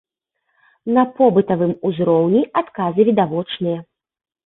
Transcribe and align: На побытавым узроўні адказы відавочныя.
На 0.95 1.03
побытавым 1.19 1.73
узроўні 1.91 2.43
адказы 2.65 3.01
відавочныя. 3.15 3.79